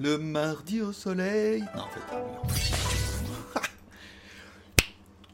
[0.00, 1.64] Le mardi au soleil.
[1.74, 2.00] Non, en fait.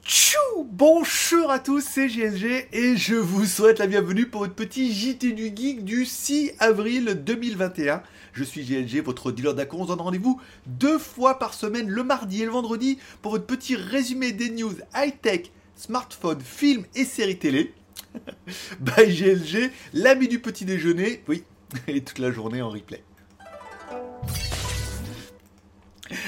[0.03, 4.91] Tchou Bonjour à tous, c'est GLG et je vous souhaite la bienvenue pour votre petit
[4.91, 8.03] JT du Geek du 6 avril 2021.
[8.33, 9.81] Je suis GLG, votre dealer d'accords.
[9.81, 13.45] On se donne rendez-vous deux fois par semaine, le mardi et le vendredi, pour votre
[13.45, 17.75] petit résumé des news high-tech, smartphone, films et séries télé.
[18.81, 21.45] By GLG, l'ami du petit déjeuner, oui,
[21.87, 23.05] et toute la journée en replay.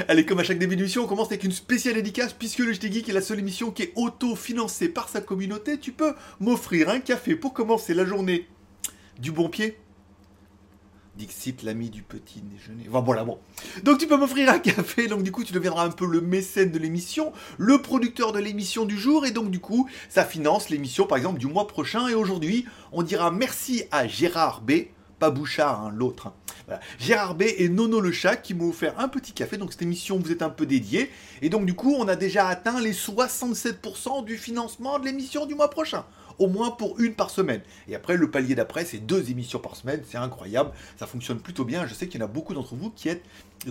[0.09, 2.91] Allez, comme à chaque début d'émission, on commence avec une spéciale dédicace puisque le JT
[2.91, 5.79] Geek est la seule émission qui est auto-financée par sa communauté.
[5.79, 8.49] Tu peux m'offrir un café pour commencer la journée
[9.19, 9.79] du bon pied
[11.17, 12.85] Dixit, l'ami du petit déjeuner.
[12.89, 13.39] Enfin voilà, bon.
[13.83, 16.71] Donc tu peux m'offrir un café, donc du coup tu deviendras un peu le mécène
[16.71, 21.07] de l'émission, le producteur de l'émission du jour, et donc du coup ça finance l'émission
[21.07, 22.09] par exemple du mois prochain.
[22.09, 24.73] Et aujourd'hui, on dira merci à Gérard B,
[25.19, 26.33] pas Bouchard, hein, l'autre.
[26.99, 30.19] Gérard B et Nono le chat qui m'ont offert un petit café, donc cette émission
[30.19, 31.11] vous est un peu dédiée.
[31.43, 35.55] Et donc du coup, on a déjà atteint les 67% du financement de l'émission du
[35.55, 36.05] mois prochain.
[36.39, 37.63] Au moins pour une par semaine.
[37.89, 40.03] Et après, le palier d'après, c'est deux émissions par semaine.
[40.07, 40.71] C'est incroyable.
[40.99, 41.87] Ça fonctionne plutôt bien.
[41.87, 43.23] Je sais qu'il y en a beaucoup d'entre vous qui êtes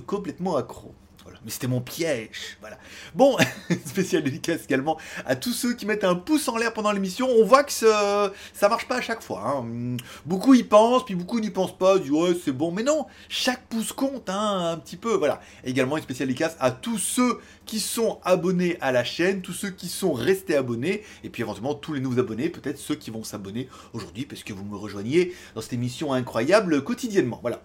[0.07, 0.95] complètement accros.
[1.43, 2.57] Mais c'était mon piège.
[2.61, 2.77] Voilà.
[3.13, 3.37] Bon,
[3.85, 7.27] spécial dédicace également à tous ceux qui mettent un pouce en l'air pendant l'émission.
[7.29, 9.43] On voit que ça, ça marche pas à chaque fois.
[9.45, 9.97] hein.
[10.25, 11.99] Beaucoup y pensent, puis beaucoup n'y pensent pas.
[11.99, 12.71] Disent ouais, c'est bon.
[12.71, 15.15] Mais non, chaque pouce compte hein, un petit peu.
[15.15, 15.39] Voilà.
[15.63, 19.71] Également une spéciale dédicace à tous ceux qui sont abonnés à la chaîne, tous ceux
[19.71, 23.23] qui sont restés abonnés, et puis éventuellement tous les nouveaux abonnés, peut-être ceux qui vont
[23.23, 27.39] s'abonner aujourd'hui, parce que vous me rejoignez dans cette émission incroyable quotidiennement.
[27.41, 27.61] Voilà.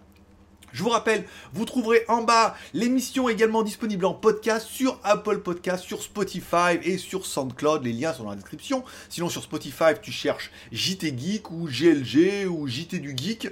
[0.72, 5.84] Je vous rappelle, vous trouverez en bas l'émission également disponible en podcast sur Apple Podcast,
[5.84, 7.84] sur Spotify et sur SoundCloud.
[7.84, 8.84] Les liens sont dans la description.
[9.08, 13.46] Sinon, sur Spotify, tu cherches JT Geek ou GLG ou JT du Geek.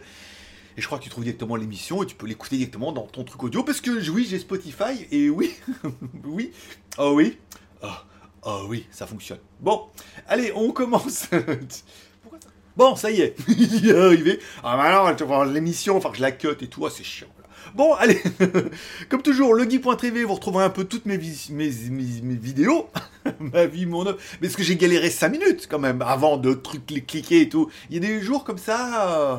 [0.77, 3.25] Et je crois que tu trouves directement l'émission et tu peux l'écouter directement dans ton
[3.25, 5.57] truc audio parce que oui, j'ai Spotify et oui,
[6.25, 6.53] oui,
[6.99, 7.37] oh oui,
[7.83, 7.89] oh,
[8.43, 9.41] oh oui, ça fonctionne.
[9.59, 9.89] Bon,
[10.29, 11.27] allez, on commence.
[12.79, 14.39] Bon, ça y est, il est arrivé.
[14.65, 17.27] Ah, maintenant, tu vas l'émission, enfin, je la cut et tout, ah, c'est chiant.
[17.75, 18.23] Bon, allez,
[19.11, 21.69] comme toujours, le geek.tv, vous retrouverez un peu toutes mes, vis- mes,
[22.37, 22.89] vidéos,
[23.41, 24.17] ma vie, mon œuvre.
[24.41, 27.49] Mais est-ce que j'ai galéré 5 minutes quand même avant de trucs cli- cliquer et
[27.51, 27.69] tout?
[27.91, 29.11] Il y a des jours comme ça.
[29.11, 29.37] euh,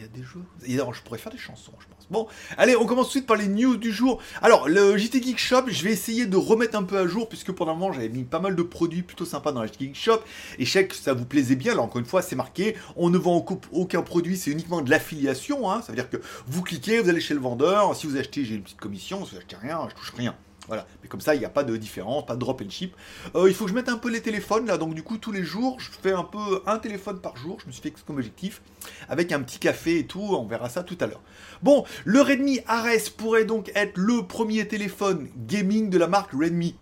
[0.00, 0.42] Il y a des jours.
[0.66, 2.06] Et alors, je pourrais faire des chansons, je pense.
[2.10, 4.18] Bon, allez, on commence tout de suite par les news du jour.
[4.40, 7.52] Alors, le JT Geek Shop, je vais essayer de remettre un peu à jour, puisque
[7.52, 9.94] pendant un moment, j'avais mis pas mal de produits plutôt sympas dans la JT Geek
[9.96, 10.20] Shop.
[10.58, 11.72] Et je sais que ça vous plaisait bien.
[11.72, 12.76] Alors, encore une fois, c'est marqué.
[12.96, 15.70] On ne vend aucun- aucun produit, c'est uniquement de l'affiliation.
[15.70, 15.82] Hein.
[15.82, 16.16] Ça veut dire que
[16.46, 17.94] vous cliquez, vous allez chez le vendeur.
[17.94, 19.26] Si vous achetez, j'ai une petite commission.
[19.26, 20.34] Si vous achetez rien, je touche rien.
[20.66, 20.86] Voilà.
[21.02, 22.94] Mais comme ça, il n'y a pas de différence, pas de drop and ship.
[23.34, 24.78] Euh, il faut que je mette un peu les téléphones là.
[24.78, 27.58] Donc, du coup, tous les jours, je fais un peu un téléphone par jour.
[27.60, 28.62] Je me suis fait comme objectif.
[29.08, 30.20] Avec un petit café et tout.
[30.20, 31.22] On verra ça tout à l'heure.
[31.62, 36.76] Bon, le Redmi Ares pourrait donc être le premier téléphone gaming de la marque Redmi.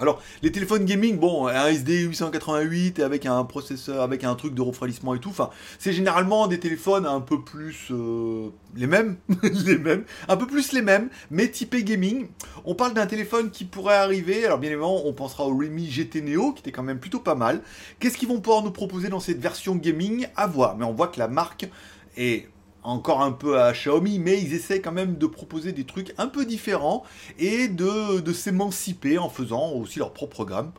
[0.00, 4.54] Alors, les téléphones gaming, bon, un SD 888 et avec un processeur, avec un truc
[4.54, 9.18] de refroidissement et tout, enfin, c'est généralement des téléphones un peu plus euh, les mêmes,
[9.66, 12.28] les mêmes, un peu plus les mêmes, mais typés gaming.
[12.64, 16.22] On parle d'un téléphone qui pourrait arriver, alors bien évidemment, on pensera au Redmi GT
[16.22, 17.60] Neo, qui était quand même plutôt pas mal.
[17.98, 20.28] Qu'est-ce qu'ils vont pouvoir nous proposer dans cette version gaming?
[20.34, 21.68] À voir, mais on voit que la marque
[22.16, 22.48] est
[22.82, 26.26] encore un peu à Xiaomi, mais ils essaient quand même de proposer des trucs un
[26.26, 27.04] peu différents
[27.38, 30.72] et de, s'émanciper en faisant aussi leur propre gamme.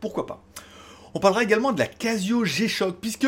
[0.00, 0.42] Pourquoi pas?
[1.14, 3.26] On parlera également de la Casio G-Shock, puisque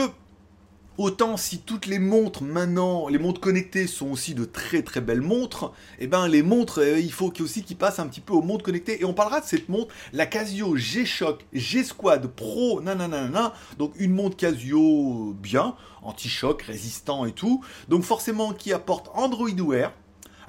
[1.00, 5.22] autant si toutes les montres maintenant, les montres connectées sont aussi de très très belles
[5.22, 8.34] montres, et ben les montres, euh, il faut qu'ils- aussi qu'ils passent un petit peu
[8.34, 9.00] aux montres connectées.
[9.00, 14.36] Et on parlera de cette montre, la Casio G-Shock G-Squad Pro, nanana, donc une montre
[14.36, 17.64] Casio bien, anti-choc, résistant et tout.
[17.88, 19.92] Donc forcément qui apporte Android Wear.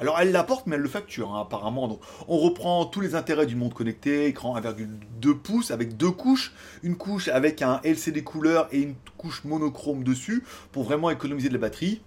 [0.02, 1.88] Alors elle l'apporte mais elle le facture hein, apparemment.
[1.88, 6.54] Donc on reprend tous les intérêts d'une montre connectée, écran 1,2 pouces avec deux couches,
[6.82, 11.54] une couche avec un LCD couleur et une couche monochrome dessus pour vraiment économiser de
[11.54, 12.02] la batterie.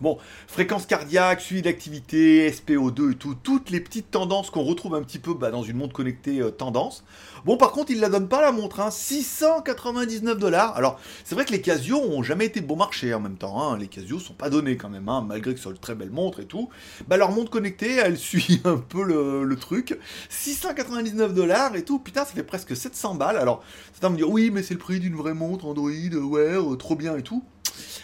[0.00, 5.02] Bon, fréquence cardiaque, suivi d'activité, SPO2 et tout, toutes les petites tendances qu'on retrouve un
[5.02, 7.02] petit peu bah, dans une montre connectée euh, tendance.
[7.44, 10.76] Bon, par contre, il la donne pas la montre, hein, 699 dollars.
[10.76, 13.60] Alors, c'est vrai que les Casio ont jamais été bon marché en même temps.
[13.60, 13.76] hein.
[13.78, 16.10] Les Casio sont pas donnés quand même, hein, malgré que ce soit une très belle
[16.10, 16.68] montre et tout.
[17.08, 19.98] Bah, leur montre connectée, elle suit un peu le, le truc.
[20.28, 21.98] 699 dollars et tout.
[21.98, 23.36] Putain, ça fait presque 700 balles.
[23.36, 23.62] Alors,
[23.92, 26.94] certains me dire, oui, mais c'est le prix d'une vraie montre Android, ouais, euh, trop
[26.96, 27.42] bien et tout.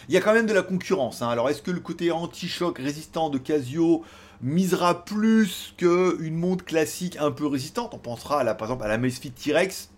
[0.09, 1.21] Il y a quand même de la concurrence.
[1.21, 1.29] hein.
[1.29, 4.03] Alors, est-ce que le côté anti-choc résistant de Casio
[4.41, 7.93] misera plus qu'une montre classique un peu résistante?
[7.93, 9.89] On pensera à par exemple à la Amazfit T-Rex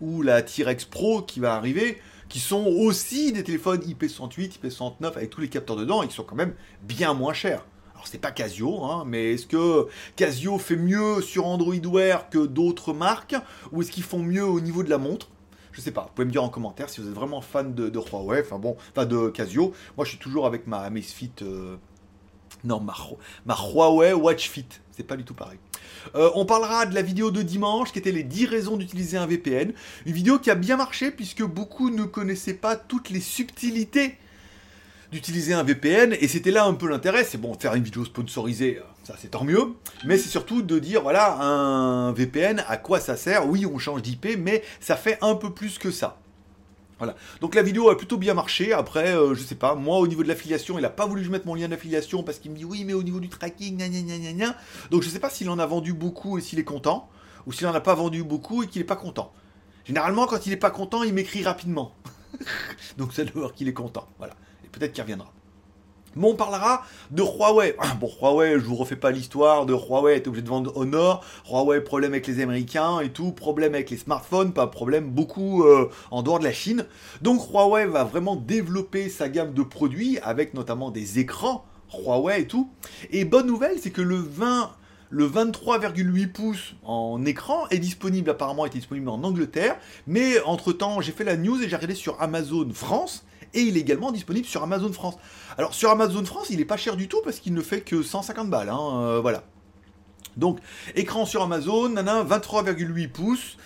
[0.00, 1.98] ou la T-Rex Pro qui va arriver,
[2.28, 6.24] qui sont aussi des téléphones IP68, IP69 avec tous les capteurs dedans et qui sont
[6.24, 7.64] quand même bien moins chers.
[7.92, 12.28] Alors Alors c'est pas Casio, hein, mais est-ce que Casio fait mieux sur Android Wear
[12.28, 13.34] que d'autres marques
[13.72, 15.30] Ou est-ce qu'ils font mieux au niveau de la montre?
[15.74, 17.90] Je sais pas, vous pouvez me dire en commentaire si vous êtes vraiment fan de,
[17.90, 19.72] Huawei, enfin bon, enfin de Casio.
[19.96, 21.76] Moi je suis toujours avec ma Amazfit, euh,
[22.62, 22.94] non, ma,
[23.44, 25.58] ma Huawei Watch Fit, c'est pas du tout pareil.
[26.14, 29.26] Euh, on parlera de la vidéo de dimanche qui était les 10 raisons d'utiliser un
[29.26, 29.72] VPN.
[30.06, 34.16] Une vidéo qui a bien marché puisque beaucoup ne connaissaient pas toutes les subtilités
[35.12, 37.24] d'utiliser un VPN et c'était là un peu l'intérêt.
[37.24, 39.74] C'est bon, faire une vidéo sponsorisée, euh, ça c'est tant mieux,
[40.04, 43.48] mais c'est surtout de dire voilà, un VPN, à quoi ça sert?
[43.48, 46.18] Oui, on change d'IP, mais ça fait un peu plus que ça.
[46.98, 47.16] Voilà.
[47.40, 48.72] Donc la vidéo a plutôt bien marché.
[48.72, 51.26] Après, euh, je sais pas, moi au niveau de l'affiliation, il a pas voulu que
[51.26, 53.76] je mette mon lien d'affiliation parce qu'il me dit oui, mais au niveau du tracking,
[53.76, 54.56] gna gna gna.
[54.90, 57.08] Donc je sais pas s'il en a vendu beaucoup et s'il est content,
[57.46, 59.32] ou s'il en a pas vendu beaucoup et qu'il est pas content.
[59.84, 61.92] Généralement, quand il est pas content, il m'écrit rapidement.
[62.98, 64.06] Donc c'est doit qu'il est content.
[64.18, 64.34] Voilà.
[64.74, 65.32] Peut-être qu'il reviendra.
[66.16, 67.74] Mais on parlera de Huawei.
[67.78, 71.24] Ah, bon, Huawei, je vous refais pas l'histoire de Huawei, est obligé de vendre Honor.
[71.50, 75.90] Huawei, problème avec les Américains et tout, problème avec les smartphones, pas problème beaucoup euh,
[76.10, 76.86] en dehors de la Chine.
[77.22, 82.46] Donc Huawei va vraiment développer sa gamme de produits avec notamment des écrans Huawei et
[82.46, 82.70] tout.
[83.10, 84.70] Et bonne nouvelle, c'est que le 20
[85.10, 89.76] le 23,8 pouces en écran est disponible, apparemment était disponible en Angleterre,
[90.08, 93.24] mais entre temps j'ai fait la news et j'ai regardé sur Amazon France,
[93.54, 95.16] et il est également disponible sur Amazon France.
[95.56, 98.02] Alors sur Amazon France, il n'est pas cher du tout parce qu'il ne fait que
[98.02, 99.44] 150 balles, hein, euh, voilà.
[100.36, 100.58] Donc,
[100.96, 103.56] écran sur Amazon, nana, 23,8 pouces.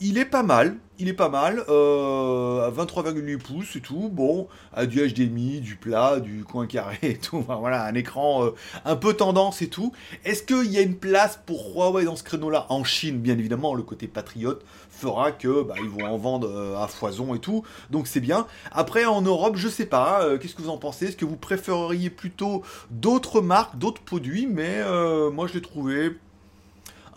[0.00, 4.46] Il est pas mal, il est pas mal, euh, à 23,8 pouces et tout, bon,
[4.74, 8.50] à du HDMI, du plat, du coin carré et tout, voilà, un écran euh,
[8.84, 9.92] un peu tendance et tout.
[10.26, 12.66] Est-ce qu'il y a une place pour Huawei dans ce créneau-là?
[12.68, 14.62] En Chine, bien évidemment, le côté patriote
[14.96, 18.46] fera que bah, ils vont en vendre euh, à foison et tout, donc c'est bien.
[18.72, 21.06] Après, en Europe, je sais pas, qu'est-ce que vous en pensez?
[21.06, 24.46] Est-ce que vous préféreriez plutôt d'autres marques, d'autres produits?
[24.46, 24.82] Mais
[25.30, 26.16] moi, je l'ai trouvé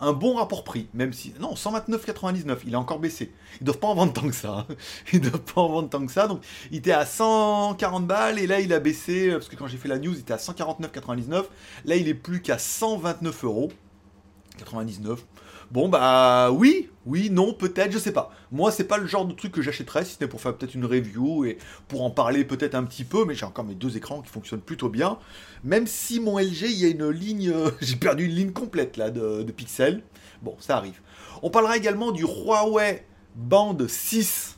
[0.00, 1.34] un bon rapport prix, même si...
[1.40, 3.32] Non, 129,99, il a encore baissé.
[3.60, 4.66] Ils doivent pas en vendre tant que ça.
[4.68, 4.74] Hein.
[5.12, 6.26] Ils doivent pas en vendre tant que ça.
[6.26, 9.66] Donc, il était à 140 balles, et là, il a baissé, euh, parce que quand
[9.66, 11.44] j'ai fait la news, il était à 149,99.
[11.84, 13.70] Là, il est plus qu'à 129 euros.
[14.58, 15.24] 99.
[15.70, 18.32] Bon bah oui, oui, non, peut-être, je sais pas.
[18.50, 20.84] Moi, c'est pas le genre de truc que j'achèterais, si c'était pour faire peut-être une
[20.84, 24.20] review et pour en parler peut-être un petit peu, mais j'ai encore mes deux écrans
[24.20, 25.18] qui fonctionnent plutôt bien.
[25.62, 29.10] Même si mon LG, il y a une ligne, j'ai perdu une ligne complète là
[29.10, 30.02] de, de pixels.
[30.42, 31.00] Bon, ça arrive.
[31.42, 33.04] On parlera également du Huawei
[33.36, 34.56] Band 6.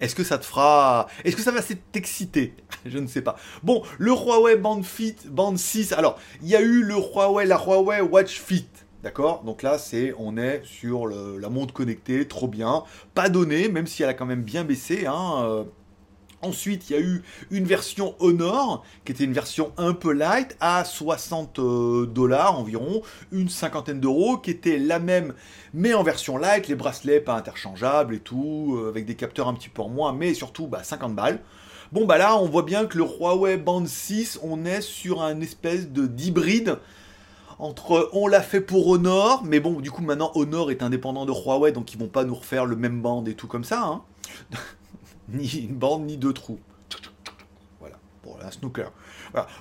[0.00, 1.06] Est-ce que ça te fera.
[1.24, 1.60] Est-ce que ça va
[1.92, 2.54] t'exciter
[2.86, 3.36] Je ne sais pas.
[3.62, 5.92] Bon, le Huawei Band Fit, Band 6.
[5.92, 8.66] Alors, il y a eu le Huawei, la Huawei Watch Fit.
[9.02, 9.42] D'accord?
[9.42, 12.84] Donc là, c'est, on est sur la montre connectée, trop bien.
[13.14, 15.06] Pas donné, même si elle a quand même bien baissé.
[15.06, 15.64] Hein, euh.
[16.40, 17.22] Ensuite, il y a eu
[17.52, 23.02] une version Honor, qui était une version un peu light, à 60 euh, dollars environ,
[23.30, 25.34] une cinquantaine d'euros, qui était la même,
[25.72, 29.54] mais en version light, les bracelets pas interchangeables et tout, euh, avec des capteurs un
[29.54, 31.40] petit peu en moins, mais surtout bah, 50 balles.
[31.92, 35.40] Bon, bah là, on voit bien que le Huawei Band 6, on est sur un
[35.40, 36.78] espèce de d'hybride
[37.62, 41.32] entre on l'a fait pour Honor, mais bon, du coup maintenant Honor est indépendant de
[41.32, 43.82] Huawei, donc ils vont pas nous refaire le même band et tout comme ça.
[43.84, 44.02] Hein.
[45.28, 46.58] ni une bande, ni deux trous.
[47.78, 48.90] Voilà, pour un snooker.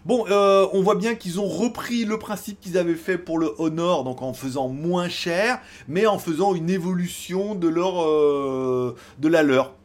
[0.03, 3.53] Bon, euh, on voit bien qu'ils ont repris le principe qu'ils avaient fait pour le
[3.59, 9.27] Honor, donc en faisant moins cher, mais en faisant une évolution de leur euh, de
[9.27, 9.75] la leur.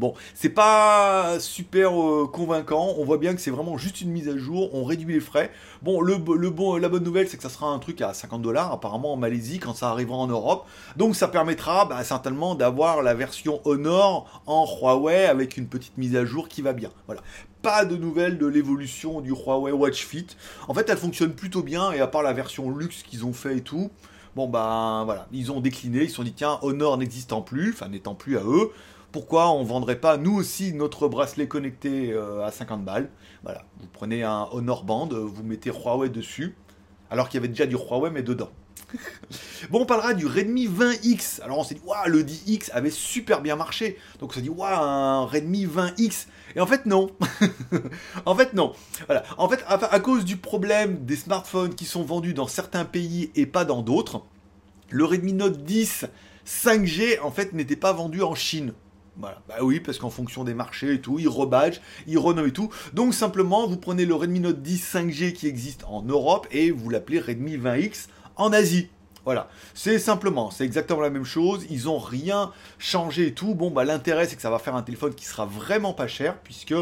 [0.00, 2.94] Bon, c'est pas super euh, convaincant.
[2.96, 4.74] On voit bien que c'est vraiment juste une mise à jour.
[4.74, 5.52] On réduit les frais.
[5.82, 8.72] Bon, le, bon, la bonne nouvelle, c'est que ça sera un truc à 50 dollars
[8.72, 10.66] apparemment en Malaisie quand ça arrivera en Europe.
[10.96, 16.16] Donc ça permettra bah, certainement d'avoir la version Honor en Huawei avec une petite mise
[16.16, 16.88] à jour qui va bien.
[17.04, 17.20] Voilà.
[17.60, 20.28] Pas de nouvelles de l'évolution du Huawei Watch Fit.
[20.66, 23.58] En fait, elle fonctionne plutôt bien et à part la version luxe qu'ils ont fait
[23.58, 23.90] et tout.
[24.36, 27.88] Bon ben voilà, ils ont décliné, ils se sont dit tiens, Honor n'existant plus, enfin
[27.88, 28.70] n'étant plus à eux,
[29.12, 33.10] pourquoi on vendrait pas nous aussi notre bracelet connecté euh, à 50 balles
[33.42, 36.56] Voilà, vous prenez un Honor Band, vous mettez Huawei dessus,
[37.10, 38.50] alors qu'il y avait déjà du Huawei mais dedans.
[39.70, 41.40] bon, on parlera du Redmi 20X.
[41.42, 43.98] Alors on s'est dit, waouh, le 10X avait super bien marché.
[44.18, 46.26] Donc on s'est dit, waouh, un Redmi 20X.
[46.56, 47.10] Et en fait, non.
[48.26, 48.72] en fait, non.
[49.06, 49.22] Voilà.
[49.38, 53.46] En fait, à, cause du problème des smartphones qui sont vendus dans certains pays et
[53.46, 54.22] pas dans d'autres,
[54.88, 56.06] le Redmi Note 10
[56.46, 58.72] 5G, en fait, n'était pas vendu en Chine.
[59.16, 59.42] Voilà.
[59.48, 62.70] Bah oui, parce qu'en fonction des marchés et tout, ils rebadgent, ils renomment et tout.
[62.94, 66.88] Donc simplement, vous prenez le Redmi Note 10 5G qui existe en Europe et vous
[66.88, 68.88] l'appelez Redmi 20X en Asie.
[69.26, 73.54] Voilà, c'est simplement, c'est exactement la même chose, ils ont rien changé et tout.
[73.54, 76.38] Bon, bah l'intérêt c'est que ça va faire un téléphone qui sera vraiment pas cher,
[76.42, 76.74] puisque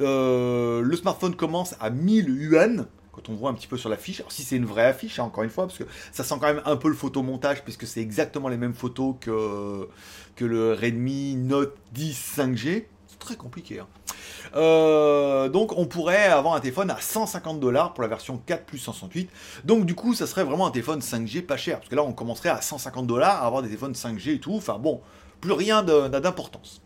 [0.00, 3.96] euh, le smartphone commence à 1000 yuan, quand on voit un petit peu sur la
[3.96, 4.20] fiche.
[4.20, 6.46] Alors si c'est une vraie affiche, hein, encore une fois, parce que ça sent quand
[6.46, 9.88] même un peu le photomontage, puisque c'est exactement les mêmes photos que,
[10.36, 12.84] que le Redmi Note 10 5G.
[13.06, 13.80] C'est très compliqué.
[13.80, 13.86] Hein.
[14.54, 18.78] Euh, donc on pourrait avoir un téléphone à 150 dollars pour la version 4 plus
[18.78, 19.30] 168.
[19.64, 21.78] Donc du coup, ça serait vraiment un téléphone 5G pas cher.
[21.78, 24.54] Parce que là, on commencerait à 150 dollars à avoir des téléphones 5G et tout.
[24.54, 25.00] Enfin bon,
[25.40, 26.81] plus rien d'importance.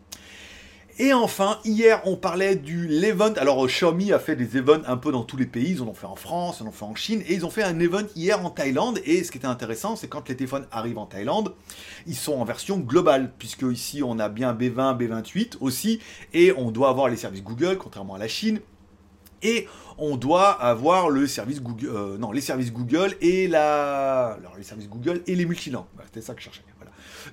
[0.99, 3.33] Et enfin, hier, on parlait du l'event.
[3.33, 5.73] Alors, Xiaomi a fait des events un peu dans tous les pays.
[5.73, 7.51] Ils en ont fait en France, ils en ont fait en Chine, et ils ont
[7.51, 8.99] fait un event hier en Thaïlande.
[9.05, 11.53] Et ce qui était intéressant, c'est quand les téléphones arrivent en Thaïlande,
[12.07, 15.99] ils sont en version globale, puisque ici, on a bien B20, B28 aussi,
[16.33, 18.59] et on doit avoir les services Google, contrairement à la Chine.
[19.43, 19.67] Et
[19.99, 24.63] on doit avoir le service Google, euh, non, les services Google et la, alors les
[24.63, 25.85] services Google et les multilangues.
[26.05, 26.63] C'était ça que je cherchais.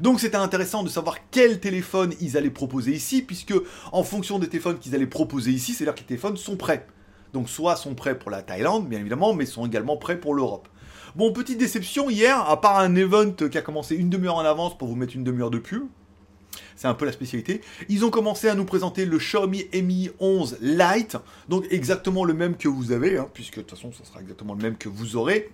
[0.00, 3.54] Donc c'était intéressant de savoir quel téléphone ils allaient proposer ici, puisque
[3.92, 6.87] en fonction des téléphones qu'ils allaient proposer ici, c'est-à-dire que les téléphones sont prêts.
[7.33, 10.68] Donc soit sont prêts pour la Thaïlande, bien évidemment, mais sont également prêts pour l'Europe.
[11.16, 14.76] Bon, petite déception hier, à part un event qui a commencé une demi-heure en avance
[14.76, 15.85] pour vous mettre une demi-heure de pub,
[16.76, 17.61] c'est un peu la spécialité.
[17.88, 21.16] Ils ont commencé à nous présenter le Xiaomi Mi 11 Lite,
[21.49, 24.54] donc exactement le même que vous avez, hein, puisque de toute façon, ça sera exactement
[24.54, 25.50] le même que vous aurez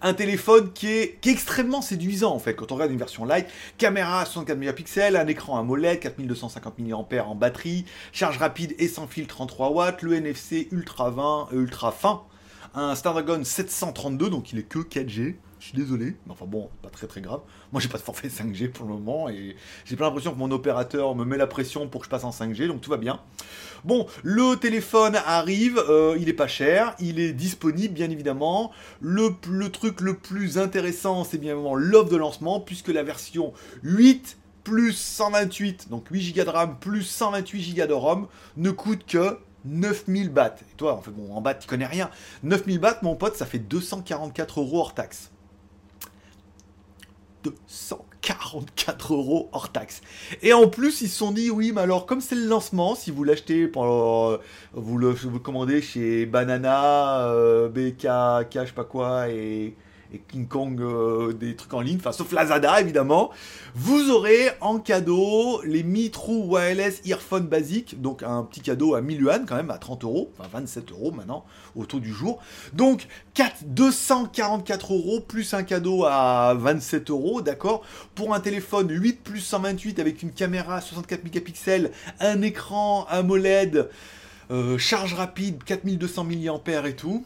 [0.00, 3.46] un téléphone qui est, extrêmement séduisant en fait quand on regarde une version light.
[3.78, 9.26] Caméra 64 mégapixels, un écran AMOLED, 4250 mAh en batterie, charge rapide et sans fil
[9.26, 12.22] 33 watts, le NFC ultra 20, euh, ultra fin,
[12.74, 15.36] un Snapdragon 732 donc il est que 4G.
[15.62, 17.38] Je suis désolé, mais enfin bon, pas très très grave.
[17.70, 19.54] Moi j'ai pas de forfait 5G pour le moment et
[19.84, 22.30] j'ai pas l'impression que mon opérateur me met la pression pour que je passe en
[22.30, 23.20] 5G, donc tout va bien.
[23.84, 28.72] Bon, le téléphone arrive, euh, il est pas cher, il est disponible bien évidemment.
[29.00, 29.30] Le,
[29.70, 33.52] truc le plus intéressant, c'est bien évidemment l'offre de lancement, puisque la version
[33.84, 38.26] 8 plus 128, donc 8 Go de RAM plus 128 Go de ROM,
[38.56, 40.56] ne coûte que 9000 bahts.
[40.60, 42.10] Et toi, en fait, bon, en bahts, tu connais rien.
[42.42, 45.31] 9000 bahts, mon pote, ça fait 244 euros hors taxe.
[47.42, 50.00] 244 euros hors taxe.
[50.42, 53.10] Et en plus, ils se sont dit, oui, mais alors, comme c'est le lancement, si
[53.10, 54.38] vous l'achetez, euh,
[54.72, 58.06] vous le, commandez chez Banana, euh, BK,
[58.54, 59.74] je sais pas quoi, et
[60.12, 63.30] et King Kong euh, des trucs en ligne, enfin sauf Lazada évidemment,
[63.74, 69.00] vous aurez en cadeau les Mi True Wireless Earphone basiques, donc un petit cadeau à
[69.00, 72.40] 1000 yuan quand même, à 30 euros, enfin 27 euros maintenant au taux du jour.
[72.74, 77.82] Donc 4, 244 euros plus un cadeau à 27 euros, d'accord,
[78.14, 81.90] pour un téléphone 8 plus 128 avec une caméra 64 mégapixels,
[82.20, 83.88] un écran AMOLED,
[84.50, 87.24] euh, charge rapide 4200 mAh et tout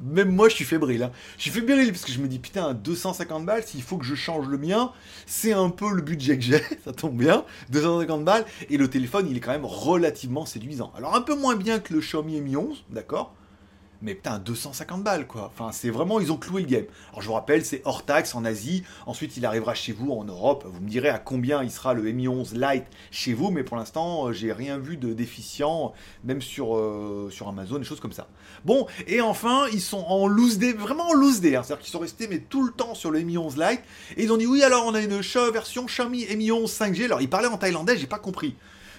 [0.00, 1.02] même moi, je suis fébrile.
[1.02, 1.12] Hein.
[1.36, 4.14] Je suis fébrile parce que je me dis, putain, 250 balles, s'il faut que je
[4.14, 4.92] change le mien,
[5.26, 9.26] c'est un peu le budget que j'ai, ça tombe bien, 250 balles, et le téléphone,
[9.30, 10.92] il est quand même relativement séduisant.
[10.96, 13.34] Alors, un peu moins bien que le Xiaomi Mi 11, d'accord
[14.00, 15.50] mais putain, 250 balles quoi.
[15.52, 16.84] Enfin, c'est vraiment, ils ont cloué le game.
[17.10, 18.84] Alors je vous rappelle, c'est hors taxe en Asie.
[19.06, 20.64] Ensuite, il arrivera chez vous en Europe.
[20.66, 23.76] Vous me direz à combien il sera le Mi 11 Lite chez vous, mais pour
[23.76, 25.92] l'instant, euh, j'ai rien vu de déficient,
[26.24, 28.28] même sur, euh, sur Amazon, des choses comme ça.
[28.64, 31.56] Bon, et enfin, ils sont en loose day, vraiment en loose day.
[31.56, 31.62] Hein.
[31.64, 33.80] C'est-à-dire qu'ils sont restés mais tout le temps sur le Mi 11 Lite.
[34.16, 35.20] Et ils ont dit oui, alors on a une
[35.52, 37.04] version Xiaomi Mi 11 5G.
[37.06, 38.54] Alors ils parlaient en thaïlandais, j'ai pas compris.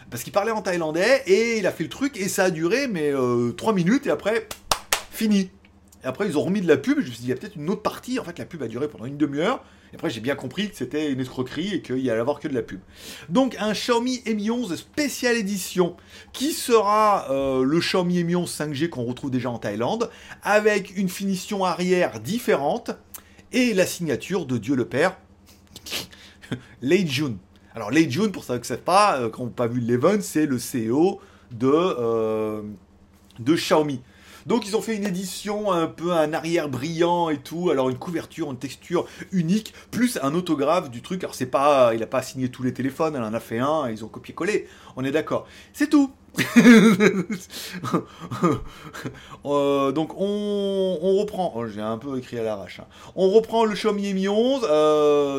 [0.10, 2.88] Parce qu'il parlait en thaïlandais et il a fait le truc et ça a duré
[2.88, 4.48] mais euh, 3 minutes et après
[5.12, 5.51] fini.
[6.04, 7.00] Et après, ils ont remis de la pub.
[7.00, 8.20] Je me suis dit, il y a peut-être une autre partie.
[8.20, 9.63] En fait, la pub a duré pendant une demi-heure.
[9.92, 12.48] Et après, j'ai bien compris que c'était une escroquerie et qu'il y allait avoir que
[12.48, 12.80] de la pub.
[13.28, 15.98] Donc, un Xiaomi Mi 11 spécial édition
[16.32, 20.10] qui sera euh, le Xiaomi Mi 11 5G qu'on retrouve déjà en Thaïlande
[20.44, 22.92] avec une finition arrière différente
[23.51, 25.18] et la signature de Dieu le Père,
[26.82, 27.38] Lei Jun.
[27.74, 30.22] Alors, Lei Jun, pour ceux qui ne savent pas, euh, vous n'avez pas vu l'event,
[30.22, 31.20] c'est le CEO
[31.51, 32.62] de, euh,
[33.39, 34.01] de Xiaomi.
[34.46, 37.98] Donc ils ont fait une édition un peu un arrière brillant et tout, alors une
[37.98, 41.24] couverture, une texture unique, plus un autographe du truc.
[41.24, 43.89] Alors c'est pas, il a pas signé tous les téléphones, elle en a fait un,
[43.89, 44.67] ils ont copié-collé.
[44.96, 45.48] On est d'accord.
[45.74, 46.12] C'est tout.
[49.46, 52.88] Euh, donc on, reprend, oh, j'ai un peu écrit à l'arrache, hein.
[53.15, 54.63] on reprend le Xiaomi Mi 11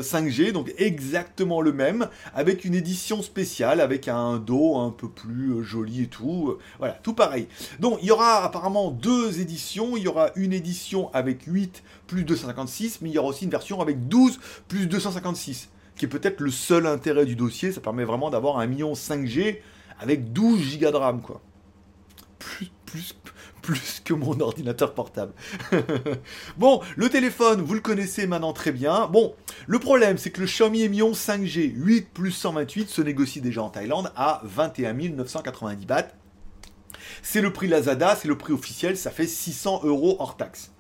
[0.03, 5.53] 5G, donc exactement le même, avec une édition spéciale, avec un dos un peu plus
[5.53, 7.47] euh, joli et tout, voilà, tout pareil.
[7.79, 12.25] Donc il y aura apparemment deux éditions, il y aura une édition avec 8 plus
[12.25, 16.41] 256, mais il y aura aussi une version avec 12 plus 256, qui est peut-être
[16.41, 19.59] le seul intérêt du dossier, ça permet vraiment d'avoir un million 5G
[20.01, 21.41] avec 12 Go de RAM, quoi.
[22.39, 23.15] Plus, plus,
[23.63, 25.33] plus que mon ordinateur portable.
[26.57, 29.07] bon, le téléphone, vous le connaissez maintenant très bien.
[29.07, 29.35] Bon,
[29.67, 33.63] le problème, c'est que le Xiaomi Mi 11 5G 8 plus 128 se négocie déjà
[33.63, 36.09] en Thaïlande à 21 990 bahts.
[37.23, 40.73] C'est le prix Lazada, c'est le prix officiel, ça fait 600 euros hors taxe.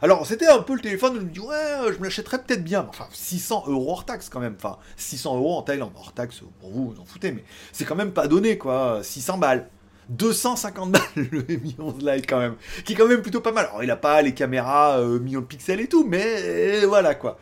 [0.00, 2.86] Alors, c'était un peu le téléphone, je me dis, ouais, je me l'achèterais peut-être bien.
[2.88, 4.54] Enfin, 600 euros hors taxe quand même.
[4.56, 5.92] Enfin, 600 euros en Thaïlande.
[5.96, 9.00] Hors taxe, pour vous, vous en foutez, mais c'est quand même pas donné, quoi.
[9.02, 9.68] 600 balles.
[10.08, 13.66] 250 balles le Mi 11 Lite quand même, qui est quand même plutôt pas mal.
[13.66, 17.14] Alors il a pas les caméras euh, millions de pixels et tout, mais euh, voilà
[17.14, 17.38] quoi.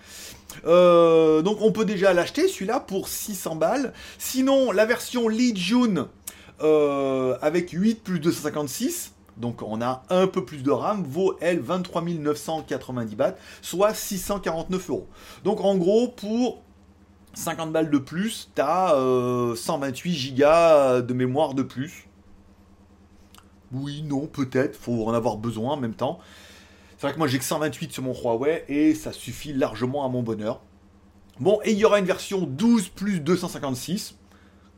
[0.67, 3.93] Euh, donc on peut déjà l'acheter celui-là pour 600 balles.
[4.19, 6.07] Sinon la version Lee June
[7.41, 12.03] avec 8 plus 256, donc on a un peu plus de RAM, vaut elle 23
[12.03, 15.09] 990 bahts, soit 649 euros.
[15.45, 16.63] Donc en gros pour
[17.35, 18.95] 50 balles de plus, t'as
[19.55, 22.07] 128 Go de mémoire de plus.
[23.73, 26.19] Oui, non, peut-être, faut en avoir besoin en même temps.
[26.97, 30.09] C'est vrai que moi j'ai que 128 sur mon Huawei et ça suffit largement à
[30.09, 30.61] mon bonheur.
[31.39, 34.17] Bon, et il y aura une version 12 plus 256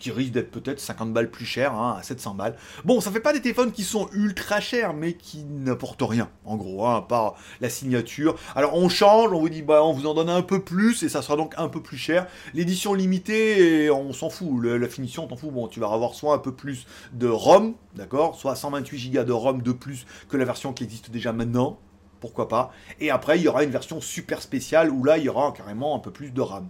[0.03, 2.57] qui risque d'être peut-être 50 balles plus cher, hein, à 700 balles.
[2.85, 6.57] Bon, ça fait pas des téléphones qui sont ultra chers, mais qui n'apportent rien, en
[6.57, 8.35] gros, hein, à part la signature.
[8.57, 11.09] Alors on change, on vous dit, bah on vous en donne un peu plus, et
[11.09, 12.27] ça sera donc un peu plus cher.
[12.53, 15.53] L'édition limitée, on s'en fout, la finition, t'en fous.
[15.53, 19.33] Bon, tu vas avoir soit un peu plus de ROM, d'accord, soit 128 Go de
[19.33, 21.79] ROM de plus que la version qui existe déjà maintenant,
[22.21, 22.73] pourquoi pas.
[22.99, 25.95] Et après, il y aura une version super spéciale où là, il y aura carrément
[25.95, 26.69] un peu plus de RAM.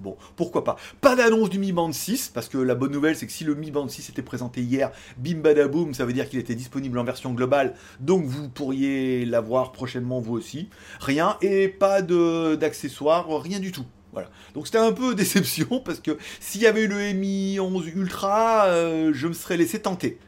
[0.00, 0.76] Bon, pourquoi pas.
[1.00, 3.54] Pas d'annonce du Mi Band 6, parce que la bonne nouvelle, c'est que si le
[3.56, 7.04] Mi Band 6 était présenté hier, bim badaboum, ça veut dire qu'il était disponible en
[7.04, 10.68] version globale, donc vous pourriez l'avoir prochainement vous aussi.
[11.00, 13.86] Rien, et pas d'accessoires, rien du tout.
[14.12, 14.30] Voilà.
[14.54, 18.66] Donc c'était un peu déception, parce que s'il y avait eu le Mi 11 Ultra,
[18.66, 20.18] euh, je me serais laissé tenter.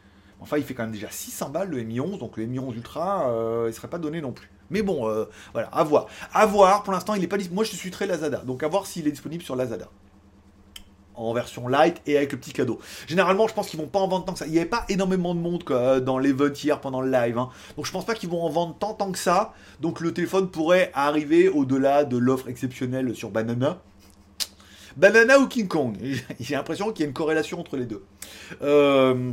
[0.41, 2.75] Enfin, il fait quand même déjà 600 balles le Mi 11, donc le Mi 11
[2.75, 4.49] Ultra, euh, il serait pas donné non plus.
[4.71, 6.07] Mais bon, euh, voilà, à voir.
[6.33, 7.55] À voir, pour l'instant, il n'est pas disponible.
[7.55, 9.87] Moi, je suis très Lazada, donc à voir s'il est disponible sur Lazada.
[11.13, 12.79] En version light et avec le petit cadeau.
[13.05, 14.47] Généralement, je pense qu'ils vont pas en vendre tant que ça.
[14.47, 15.63] Il n'y avait pas énormément de monde
[16.03, 17.37] dans l'event hier pendant le live.
[17.37, 17.49] Hein.
[17.75, 19.53] Donc je pense pas qu'ils vont en vendre tant, tant que ça.
[19.81, 23.77] Donc le téléphone pourrait arriver au-delà de l'offre exceptionnelle sur Banana.
[24.97, 25.97] Banana ou King Kong?
[26.39, 28.03] J'ai l'impression qu'il y a une corrélation entre les deux.
[28.61, 29.31] Euh,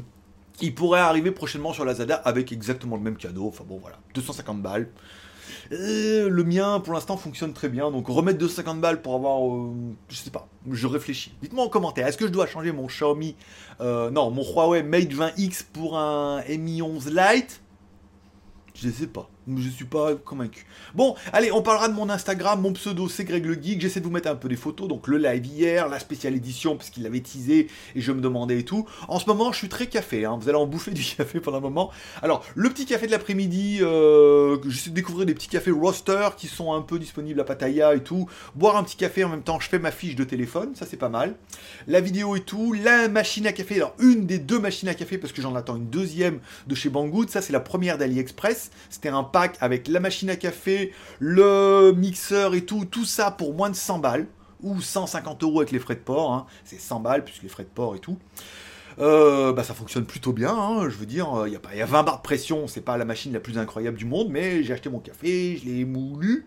[0.60, 3.46] il pourrait arriver prochainement sur Lazada avec exactement le même cadeau.
[3.48, 4.88] Enfin bon, voilà, 250 balles.
[5.72, 7.90] Euh, le mien, pour l'instant, fonctionne très bien.
[7.90, 9.46] Donc remettre 250 balles pour avoir...
[9.46, 9.72] Euh,
[10.08, 11.34] je sais pas, je réfléchis.
[11.42, 13.36] Dites-moi en commentaire, est-ce que je dois changer mon Xiaomi...
[13.80, 17.60] Euh, non, mon Huawei Mate 20X pour un Mi 11 Lite?
[18.74, 20.66] Je sais pas je suis pas convaincu.
[20.94, 24.04] Bon, allez, on parlera de mon Instagram, mon pseudo c'est Greg le Geek, j'essaie de
[24.04, 27.02] vous mettre un peu des photos, donc le live hier, la spéciale édition, parce qu'il
[27.02, 28.86] l'avait teasé, et je me demandais et tout.
[29.08, 30.38] En ce moment, je suis très café, hein.
[30.40, 31.90] vous allez en bouffer du café pendant un moment.
[32.22, 36.46] Alors, le petit café de l'après-midi, euh, j'essaie de découvrir des petits cafés roster qui
[36.46, 38.28] sont un peu disponibles à Pattaya et tout.
[38.54, 40.96] Boire un petit café en même temps, je fais ma fiche de téléphone, ça c'est
[40.96, 41.36] pas mal.
[41.86, 45.18] La vidéo et tout, la machine à café, alors une des deux machines à café,
[45.18, 49.08] parce que j'en attends une deuxième de chez Banggood, ça c'est la première d'AliExpress, c'était
[49.08, 49.24] un
[49.60, 53.98] avec la machine à café, le mixeur et tout, tout ça pour moins de 100
[53.98, 54.26] balles,
[54.62, 56.46] ou 150 euros avec les frais de port, hein.
[56.64, 58.18] c'est 100 balles plus les frais de port et tout.
[58.98, 60.88] Euh, bah ça fonctionne plutôt bien, hein.
[60.88, 63.04] je veux dire, il y, a, y a 20 bars de pression, c'est pas la
[63.04, 66.46] machine la plus incroyable du monde, mais j'ai acheté mon café, je l'ai moulu.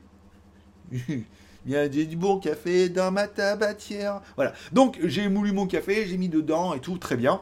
[1.65, 4.21] Il y a du bon café dans ma tabatière.
[4.35, 4.53] Voilà.
[4.71, 7.41] Donc j'ai moulu mon café, j'ai mis dedans et tout, très bien.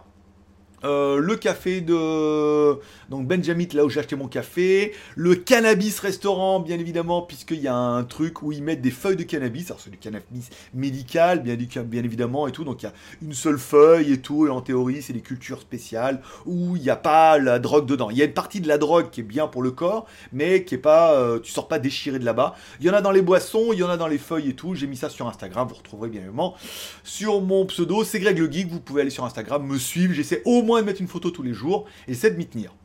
[0.83, 6.59] Euh, le café de donc Benjamin là où j'ai acheté mon café, le cannabis restaurant
[6.59, 9.81] bien évidemment puisqu'il y a un truc où ils mettent des feuilles de cannabis, alors
[9.81, 13.57] c'est du cannabis médical bien, bien évidemment et tout, donc il y a une seule
[13.57, 17.37] feuille et tout et en théorie c'est des cultures spéciales où il n'y a pas
[17.37, 18.09] la drogue dedans.
[18.09, 20.63] Il y a une partie de la drogue qui est bien pour le corps mais
[20.63, 22.55] qui est pas, euh, tu sors pas déchiré de là-bas.
[22.79, 24.55] Il y en a dans les boissons, il y en a dans les feuilles et
[24.55, 24.75] tout.
[24.75, 26.55] J'ai mis ça sur Instagram, vous retrouverez bien évidemment
[27.03, 28.69] sur mon pseudo, c'est Greg le Geek.
[28.69, 31.53] Vous pouvez aller sur Instagram me suivre, j'essaie au moins mettre une photo tous les
[31.53, 32.75] jours et c'est de m'y tenir.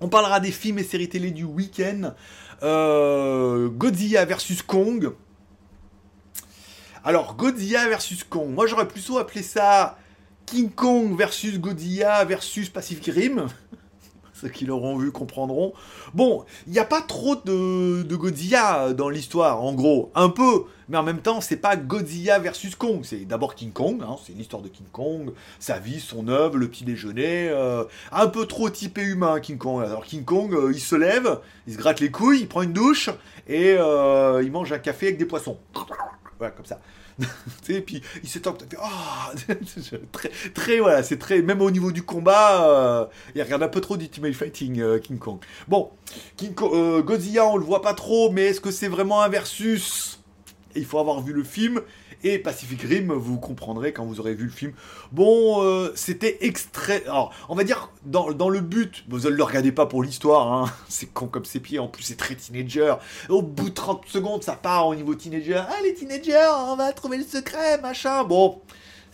[0.00, 2.14] On parlera des films et séries télé du week-end.
[2.64, 5.12] Euh, Godzilla versus Kong.
[7.04, 8.50] Alors, Godzilla versus Kong.
[8.52, 9.96] Moi, j'aurais plutôt appelé ça
[10.46, 13.46] King Kong versus Godzilla versus Pacific Rim.
[14.40, 15.72] Ceux qui l'auront vu comprendront.
[16.14, 20.10] Bon, il n'y a pas trop de, de Godzilla dans l'histoire, en gros.
[20.14, 23.00] Un peu, mais en même temps, c'est pas Godzilla versus Kong.
[23.02, 26.68] C'est d'abord King Kong, hein, c'est l'histoire de King Kong, sa vie, son œuvre, le
[26.68, 27.48] petit déjeuner.
[27.48, 29.82] Euh, un peu trop typé humain, King Kong.
[29.82, 32.74] Alors King Kong, euh, il se lève, il se gratte les couilles, il prend une
[32.74, 33.08] douche
[33.48, 35.56] et euh, il mange un café avec des poissons.
[36.38, 36.80] Voilà, comme ça.
[37.68, 39.32] et puis il s'étend, ah
[40.54, 43.96] très, voilà, c'est très, même au niveau du combat, euh, il regarde un peu trop
[43.96, 45.38] d'Ultimate Fighting, euh, King Kong.
[45.68, 45.90] Bon,
[46.62, 50.20] euh, Godzilla, on le voit pas trop, mais est-ce que c'est vraiment un versus?
[50.74, 51.80] Il faut avoir vu le film.
[52.24, 54.72] Et Pacific Rim, vous comprendrez quand vous aurez vu le film.
[55.12, 57.02] Bon, euh, c'était extrait.
[57.06, 60.72] Alors, on va dire, dans, le but, vous ne le regardez pas pour l'histoire, hein.
[60.88, 62.94] c'est con comme ses pieds, en plus c'est très teenager.
[63.28, 65.62] Au bout de 30 secondes, ça part au niveau teenager.
[65.68, 68.24] Ah, les teenagers, on va trouver le secret, machin.
[68.24, 68.60] Bon,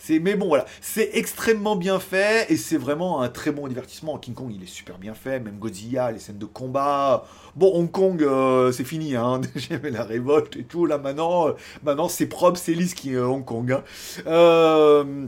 [0.09, 4.17] mais bon voilà, c'est extrêmement bien fait et c'est vraiment un très bon divertissement.
[4.17, 7.25] King Kong, il est super bien fait, même Godzilla, les scènes de combat.
[7.55, 9.41] Bon, Hong Kong, euh, c'est fini, hein.
[9.55, 10.85] J'aimais la révolte et tout.
[10.85, 13.71] Là maintenant, euh, maintenant c'est propre, c'est lisse qui est Hong Kong.
[13.71, 13.83] Hein.
[14.27, 15.25] Euh,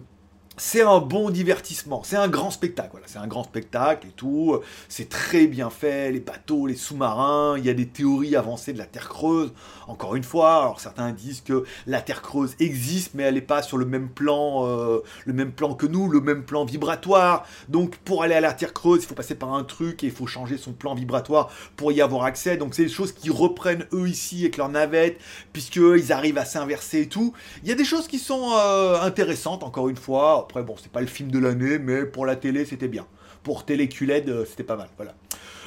[0.58, 5.10] c'est un bon divertissement, c'est un grand spectacle, c'est un grand spectacle et tout, c'est
[5.10, 8.86] très bien fait, les bateaux, les sous-marins, il y a des théories avancées de la
[8.86, 9.52] Terre creuse,
[9.88, 13.62] encore une fois, alors certains disent que la Terre creuse existe, mais elle n'est pas
[13.62, 17.98] sur le même plan, euh, le même plan que nous, le même plan vibratoire, donc
[17.98, 20.28] pour aller à la Terre creuse, il faut passer par un truc et il faut
[20.28, 24.08] changer son plan vibratoire pour y avoir accès, donc c'est des choses qui reprennent eux
[24.08, 25.20] ici avec leur navette,
[25.52, 29.64] puisqu'ils arrivent à s'inverser et tout, il y a des choses qui sont euh, intéressantes,
[29.64, 32.66] encore une fois, après, bon, c'est pas le film de l'année, mais pour la télé,
[32.66, 33.06] c'était bien.
[33.44, 34.90] Pour Téléculed, euh, c'était pas mal.
[34.96, 35.16] Voilà.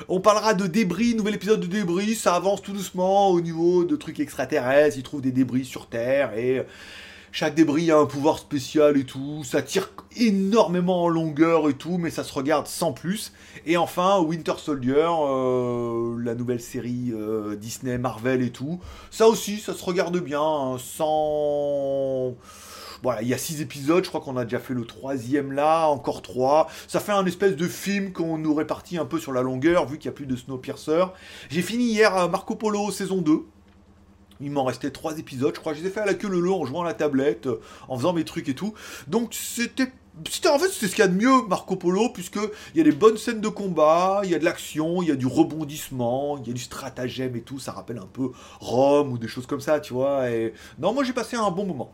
[0.08, 2.14] On parlera de débris, nouvel épisode de débris.
[2.14, 4.96] Ça avance tout doucement au niveau de trucs extraterrestres.
[4.96, 6.64] Ils trouvent des débris sur Terre et
[7.32, 9.42] chaque débris a un pouvoir spécial et tout.
[9.44, 13.32] Ça tire énormément en longueur et tout, mais ça se regarde sans plus.
[13.66, 18.80] Et enfin, Winter Soldier, euh, la nouvelle série euh, Disney, Marvel et tout.
[19.10, 22.34] Ça aussi, ça se regarde bien, hein, sans
[23.02, 25.86] voilà, il y a six épisodes, je crois qu'on a déjà fait le troisième là,
[25.88, 26.68] encore trois.
[26.86, 29.98] Ça fait un espèce de film qu'on nous répartit un peu sur la longueur, vu
[29.98, 31.04] qu'il n'y a plus de Snowpiercer.
[31.48, 33.44] J'ai fini hier euh, Marco Polo saison 2.
[34.40, 35.74] Il m'en restait trois épisodes, je crois.
[35.74, 37.60] Je les ai fait à la queue le long en jouant à la tablette, euh,
[37.88, 38.74] en faisant mes trucs et tout.
[39.06, 39.92] Donc c'était
[40.46, 42.92] en fait, c'est ce qu'il y a de mieux, Marco Polo, puisqu'il y a des
[42.92, 46.48] bonnes scènes de combat, il y a de l'action, il y a du rebondissement, il
[46.48, 47.58] y a du stratagème et tout.
[47.58, 48.30] Ça rappelle un peu
[48.60, 50.30] Rome ou des choses comme ça, tu vois.
[50.30, 50.54] Et...
[50.78, 51.92] Non, moi j'ai passé un bon moment.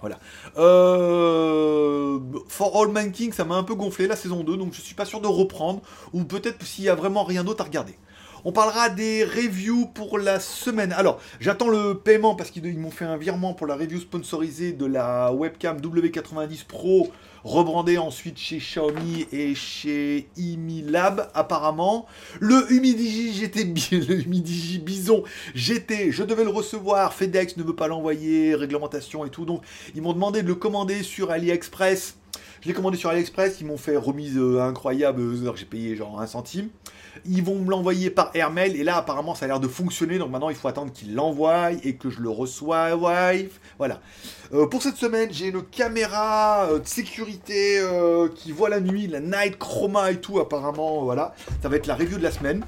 [0.00, 0.18] Voilà.
[0.56, 4.80] Euh, For All Man King, ça m'a un peu gonflé la saison 2, donc je
[4.80, 5.80] suis pas sûr de reprendre,
[6.12, 7.94] ou peut-être s'il y a vraiment rien d'autre à regarder.
[8.48, 10.92] On parlera des reviews pour la semaine.
[10.92, 14.86] Alors, j'attends le paiement parce qu'ils m'ont fait un virement pour la review sponsorisée de
[14.86, 17.10] la webcam W90 Pro
[17.42, 22.06] rebrandé ensuite chez Xiaomi et chez Imilab apparemment.
[22.38, 23.64] Le Humidigi GT,
[24.08, 29.30] le Humidigi Bison GT, je devais le recevoir, FedEx ne veut pas l'envoyer, réglementation et
[29.30, 29.62] tout, donc
[29.94, 32.16] ils m'ont demandé de le commander sur AliExpress.
[32.66, 36.20] Je l'ai commandé sur AliExpress, ils m'ont fait remise euh, incroyable, euh, j'ai payé genre
[36.20, 36.68] un centime.
[37.24, 40.32] Ils vont me l'envoyer par airmail et là apparemment ça a l'air de fonctionner donc
[40.32, 42.98] maintenant il faut attendre qu'ils l'envoient et que je le reçoive.
[43.78, 44.00] Voilà.
[44.52, 47.80] Euh, pour cette semaine j'ai une caméra de sécurité
[48.34, 51.36] qui voit la nuit, la night chroma et tout apparemment voilà.
[51.62, 52.64] Ça va être la review de la semaine.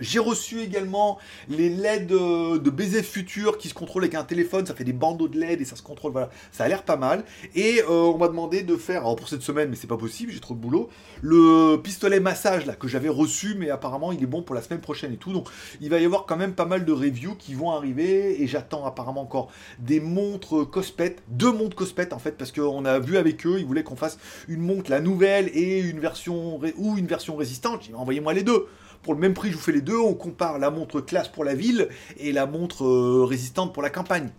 [0.00, 4.66] J'ai reçu également les LED euh, de baiser futur qui se contrôlent avec un téléphone.
[4.66, 6.12] Ça fait des bandeaux de LED et ça se contrôle.
[6.12, 7.24] Voilà, ça a l'air pas mal.
[7.54, 10.32] Et euh, on m'a demandé de faire, alors pour cette semaine, mais c'est pas possible,
[10.32, 10.88] j'ai trop de boulot,
[11.20, 14.80] le pistolet massage là que j'avais reçu, mais apparemment il est bon pour la semaine
[14.80, 15.32] prochaine et tout.
[15.32, 15.48] Donc
[15.80, 18.86] il va y avoir quand même pas mal de reviews qui vont arriver et j'attends
[18.86, 23.46] apparemment encore des montres Cospet, deux montres Cospet en fait, parce qu'on a vu avec
[23.46, 27.36] eux, ils voulaient qu'on fasse une montre la nouvelle et une version ou une version
[27.36, 27.82] résistante.
[27.86, 28.66] J'ai envoyez-moi les deux
[29.02, 29.98] pour le même prix, je vous fais les deux.
[29.98, 33.90] On compare la montre classe pour la ville et la montre euh, résistante pour la
[33.90, 34.30] campagne.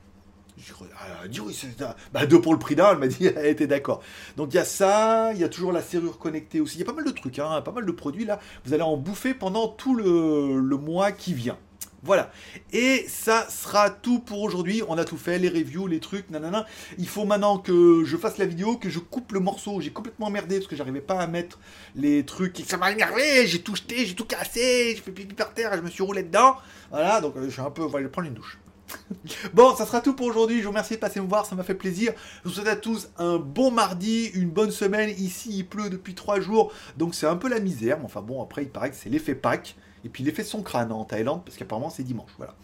[0.58, 3.48] Elle a dit oui, c'est bah, deux pour le prix d'un, elle m'a dit, elle
[3.48, 4.02] était d'accord.
[4.38, 6.78] Donc il y a ça, il y a toujours la serrure connectée aussi.
[6.78, 8.40] Il y a pas mal de trucs, hein, pas mal de produits là.
[8.66, 11.58] Vous allez en bouffer pendant tout le mois qui vient.
[12.04, 12.32] Voilà.
[12.74, 14.82] Et ça sera tout pour aujourd'hui.
[14.88, 16.66] On a tout fait, les reviews, les trucs, nanana.
[16.98, 19.82] Il faut maintenant que je fasse la vidéo, que je coupe le morceau.
[19.82, 21.60] J'ai complètement merdé parce que j'arrivais pas à mettre
[21.96, 22.58] les trucs.
[22.68, 25.82] Ça m'a énervé, j'ai tout jeté, j'ai tout cassé, j'ai fait pipi par terre je
[25.82, 26.56] me suis roulé dedans.
[26.90, 27.84] Voilà, donc euh, je suis un peu.
[27.84, 28.58] Voilà, je vais prendre une douche.
[29.54, 30.58] bon, ça sera tout pour aujourd'hui.
[30.58, 32.14] Je vous remercie de passer me voir, ça m'a fait plaisir.
[32.44, 35.10] Je vous souhaite à tous un bon mardi, une bonne semaine.
[35.18, 38.00] Ici, il pleut depuis trois jours, donc c'est un peu la misère.
[38.00, 39.76] Mais enfin bon, après, il paraît que c'est l'effet Pâques.
[40.04, 42.32] Et puis il est fait son crâne en Thaïlande, parce qu'apparemment c'est dimanche.
[42.38, 42.56] Voilà.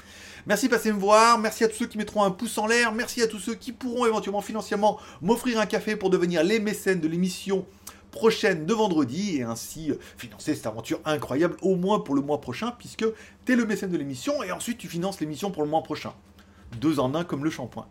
[0.45, 1.37] Merci de passer me voir.
[1.39, 2.93] Merci à tous ceux qui mettront un pouce en l'air.
[2.93, 6.99] Merci à tous ceux qui pourront éventuellement financièrement m'offrir un café pour devenir les mécènes
[6.99, 7.65] de l'émission
[8.11, 12.41] prochaine de vendredi et ainsi euh, financer cette aventure incroyable au moins pour le mois
[12.41, 13.05] prochain puisque
[13.45, 16.13] tu es le mécène de l'émission et ensuite tu finances l'émission pour le mois prochain.
[16.79, 17.87] Deux en un comme le shampoing.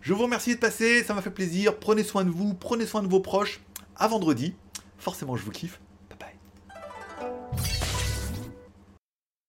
[0.00, 1.78] Je vous remercie de passer, ça m'a fait plaisir.
[1.78, 3.60] Prenez soin de vous, prenez soin de vos proches.
[3.96, 4.54] À vendredi.
[4.98, 5.80] Forcément, je vous kiffe.